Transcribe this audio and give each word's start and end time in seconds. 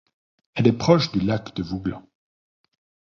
Elle 0.55 0.65
est 0.65 0.71
proche 0.79 1.11
du 1.11 1.19
Lac 1.19 1.53
de 1.53 1.61
Vouglans. 1.61 2.09